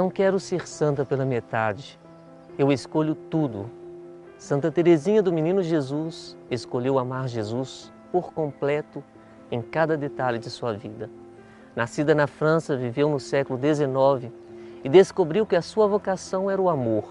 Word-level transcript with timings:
não 0.00 0.08
quero 0.08 0.40
ser 0.40 0.66
santa 0.66 1.04
pela 1.04 1.26
metade. 1.26 2.00
Eu 2.56 2.72
escolho 2.72 3.14
tudo. 3.14 3.70
Santa 4.38 4.72
Teresinha 4.72 5.22
do 5.22 5.30
Menino 5.30 5.62
Jesus 5.62 6.38
escolheu 6.50 6.98
amar 6.98 7.28
Jesus 7.28 7.92
por 8.10 8.32
completo 8.32 9.04
em 9.50 9.60
cada 9.60 9.98
detalhe 9.98 10.38
de 10.38 10.48
sua 10.48 10.72
vida. 10.72 11.10
Nascida 11.76 12.14
na 12.14 12.26
França, 12.26 12.78
viveu 12.78 13.10
no 13.10 13.20
século 13.20 13.58
XIX 13.58 14.32
e 14.82 14.88
descobriu 14.88 15.44
que 15.44 15.54
a 15.54 15.60
sua 15.60 15.86
vocação 15.86 16.50
era 16.50 16.62
o 16.62 16.70
amor. 16.70 17.04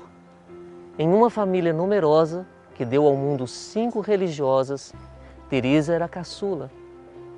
Em 0.97 1.13
uma 1.13 1.29
família 1.29 1.71
numerosa, 1.71 2.43
que 2.73 2.83
deu 2.83 3.05
ao 3.05 3.15
mundo 3.15 3.45
cinco 3.45 3.99
religiosas, 3.99 4.95
Teresa 5.47 5.93
era 5.93 6.07
caçula. 6.07 6.71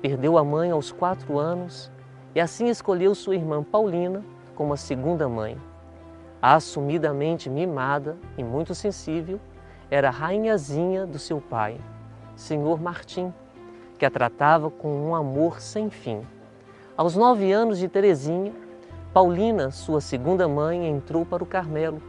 Perdeu 0.00 0.38
a 0.38 0.44
mãe 0.44 0.70
aos 0.70 0.90
quatro 0.90 1.38
anos 1.38 1.92
e 2.34 2.40
assim 2.40 2.68
escolheu 2.70 3.14
sua 3.14 3.34
irmã 3.34 3.62
Paulina 3.62 4.24
como 4.62 4.74
a 4.74 4.76
segunda 4.76 5.28
mãe. 5.28 5.58
Assumidamente 6.40 7.50
mimada 7.50 8.16
e 8.38 8.44
muito 8.44 8.76
sensível, 8.76 9.40
era 9.90 10.08
rainhazinha 10.08 11.04
do 11.04 11.18
seu 11.18 11.40
pai, 11.40 11.80
Senhor 12.36 12.80
Martim, 12.80 13.34
que 13.98 14.06
a 14.06 14.10
tratava 14.10 14.70
com 14.70 15.08
um 15.08 15.16
amor 15.16 15.60
sem 15.60 15.90
fim. 15.90 16.20
Aos 16.96 17.16
nove 17.16 17.50
anos 17.50 17.76
de 17.76 17.88
Teresinha, 17.88 18.52
Paulina, 19.12 19.72
sua 19.72 20.00
segunda 20.00 20.46
mãe, 20.46 20.86
entrou 20.86 21.26
para 21.26 21.42
o 21.42 21.46
Carmelo. 21.46 22.00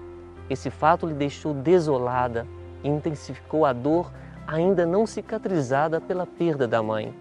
Esse 0.47 0.69
fato 0.69 1.07
lhe 1.07 1.15
deixou 1.15 1.55
desolada 1.55 2.45
e 2.83 2.87
intensificou 2.87 3.65
a 3.65 3.73
dor 3.73 4.11
ainda 4.45 4.85
não 4.85 5.07
cicatrizada 5.07 5.99
pela 5.99 6.27
perda 6.27 6.67
da 6.67 6.83
mãe. 6.83 7.15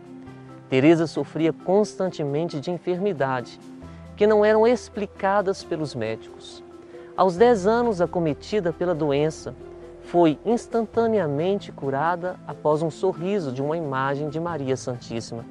Teresa 0.69 1.07
sofria 1.07 1.55
constantemente 1.55 2.61
de 2.61 2.71
enfermidade, 2.71 3.59
que 4.23 4.27
não 4.29 4.45
eram 4.45 4.65
explicadas 4.65 5.65
pelos 5.65 5.97
médicos. 5.97 6.63
Aos 7.17 7.37
dez 7.37 7.67
anos, 7.67 8.01
acometida 8.01 8.73
pela 8.73 8.95
doença, 8.95 9.53
foi 10.03 10.39
instantaneamente 10.47 11.73
curada 11.73 12.37
após 12.47 12.83
um 12.83 12.89
sorriso 12.89 13.51
de 13.51 13.61
uma 13.61 13.77
imagem 13.77 14.29
de 14.29 14.39
Maria 14.39 14.77
Santíssima, 14.77 15.45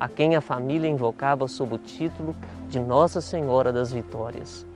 a 0.00 0.08
quem 0.08 0.34
a 0.34 0.40
família 0.40 0.88
invocava 0.90 1.46
sob 1.46 1.76
o 1.76 1.78
título 1.78 2.34
de 2.68 2.80
Nossa 2.80 3.20
Senhora 3.20 3.72
das 3.72 3.92
Vitórias. 3.92 4.66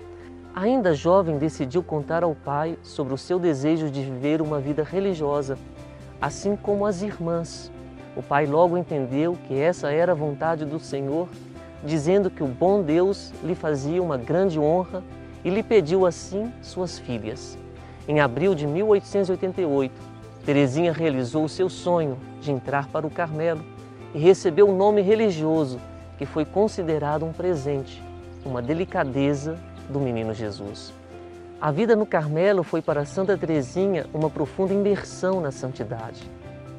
Ainda 0.55 0.95
jovem, 0.95 1.37
decidiu 1.37 1.83
contar 1.83 2.23
ao 2.23 2.37
pai 2.37 2.79
sobre 2.85 3.15
o 3.15 3.19
seu 3.19 3.41
desejo 3.41 3.91
de 3.91 4.01
viver 4.01 4.41
uma 4.41 4.61
vida 4.61 4.85
religiosa, 4.85 5.59
assim 6.23 6.55
como 6.55 6.87
as 6.87 7.03
irmãs. 7.03 7.69
O 8.17 8.23
pai 8.23 8.47
logo 8.47 8.79
entendeu 8.79 9.37
que 9.49 9.59
essa 9.59 9.91
era 9.91 10.13
a 10.13 10.15
vontade 10.15 10.65
do 10.65 10.79
Senhor, 10.79 11.27
dizendo 11.85 12.31
que 12.31 12.43
o 12.43 12.47
bom 12.47 12.83
Deus 12.83 13.33
lhe 13.43 13.55
fazia 13.55 14.03
uma 14.03 14.17
grande 14.17 14.59
honra 14.59 15.03
e 15.45 15.51
lhe 15.51 15.63
pediu 15.63 16.07
assim 16.07 16.53
suas 16.63 16.99
filhas. 16.99 17.57
Em 18.07 18.21
abril 18.21 18.55
de 18.55 18.67
1888, 18.67 19.93
Teresinha 20.45 20.93
realizou 20.93 21.45
o 21.45 21.49
seu 21.49 21.69
sonho 21.69 22.19
de 22.41 22.51
entrar 22.51 22.89
para 22.89 23.07
o 23.07 23.11
Carmelo 23.11 23.63
e 24.15 24.19
recebeu 24.19 24.67
o 24.67 24.73
um 24.73 24.77
nome 24.77 25.03
religioso 25.03 25.79
que 26.19 26.27
foi 26.27 26.45
considerado 26.45 27.25
um 27.25 27.33
presente, 27.33 28.03
uma 28.45 28.61
delicadeza 28.61 29.59
do 29.89 30.01
menino 30.01 30.35
Jesus. 30.35 30.93
A 31.61 31.71
vida 31.71 31.95
no 31.95 32.07
Carmelo 32.07 32.63
foi 32.63 32.81
para 32.81 33.05
Santa 33.05 33.37
Teresinha 33.37 34.07
uma 34.15 34.31
profunda 34.31 34.73
imersão 34.73 35.41
na 35.41 35.51
santidade. 35.51 36.23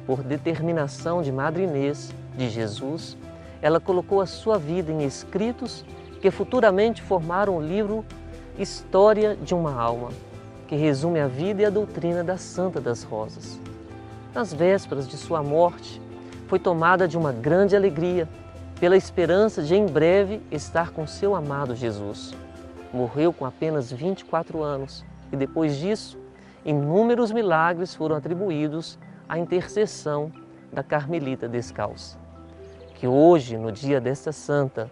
Por 0.06 0.22
determinação 0.22 1.22
de 1.22 1.30
Madre 1.30 1.62
Inês, 1.64 2.12
de 2.36 2.48
Jesus, 2.48 3.16
ela 3.62 3.80
colocou 3.80 4.20
a 4.20 4.26
sua 4.26 4.58
vida 4.58 4.90
em 4.90 5.04
escritos 5.04 5.84
que 6.20 6.30
futuramente 6.30 7.00
formaram 7.00 7.56
o 7.56 7.62
livro 7.62 8.04
História 8.58 9.36
de 9.36 9.54
uma 9.54 9.80
Alma, 9.80 10.10
que 10.66 10.76
resume 10.76 11.20
a 11.20 11.28
vida 11.28 11.62
e 11.62 11.64
a 11.64 11.70
doutrina 11.70 12.22
da 12.24 12.36
Santa 12.36 12.80
das 12.80 13.04
Rosas. 13.04 13.58
Nas 14.34 14.52
vésperas 14.52 15.08
de 15.08 15.16
sua 15.16 15.42
morte, 15.42 16.02
foi 16.48 16.58
tomada 16.58 17.06
de 17.06 17.16
uma 17.16 17.32
grande 17.32 17.76
alegria 17.76 18.28
pela 18.80 18.96
esperança 18.96 19.62
de 19.62 19.74
em 19.74 19.86
breve 19.86 20.42
estar 20.50 20.90
com 20.90 21.06
seu 21.06 21.34
amado 21.34 21.74
Jesus. 21.74 22.34
Morreu 22.92 23.32
com 23.32 23.46
apenas 23.46 23.92
24 23.92 24.62
anos 24.62 25.04
e 25.32 25.36
depois 25.36 25.76
disso, 25.76 26.18
inúmeros 26.64 27.32
milagres 27.32 27.94
foram 27.94 28.16
atribuídos 28.16 28.98
à 29.28 29.38
intercessão 29.38 30.30
da 30.72 30.82
Carmelita 30.82 31.48
Descalça. 31.48 32.21
Que 33.02 33.08
hoje, 33.08 33.58
no 33.58 33.72
dia 33.72 34.00
desta 34.00 34.30
santa, 34.30 34.88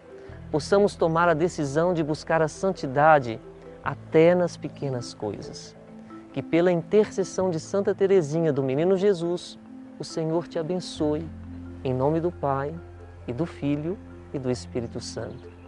possamos 0.50 0.97
tomar 0.97 1.28
a 1.28 1.32
decisão 1.32 1.94
de 1.94 2.03
buscar 2.03 2.43
a 2.43 2.48
santidade 2.48 3.41
até 3.84 4.34
nas 4.34 4.56
pequenas 4.56 5.15
coisas. 5.15 5.76
Que 6.32 6.43
pela 6.43 6.72
intercessão 6.72 7.50
de 7.50 7.60
Santa 7.60 7.94
Teresinha 7.94 8.53
do 8.53 8.65
Menino 8.65 8.97
Jesus, 8.97 9.56
o 9.97 10.03
Senhor 10.03 10.48
te 10.48 10.59
abençoe, 10.59 11.25
em 11.84 11.94
nome 11.94 12.19
do 12.19 12.32
Pai, 12.32 12.75
e 13.28 13.32
do 13.32 13.47
Filho 13.47 13.97
e 14.34 14.41
do 14.41 14.50
Espírito 14.50 14.98
Santo. 14.98 15.59